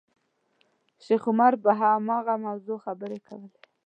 شیخ 1.03 1.23
عمر 1.31 1.53
پر 1.63 1.71
هماغه 1.81 2.33
موضوع 2.45 2.77
خبرې 2.85 3.19
کولې. 3.27 3.59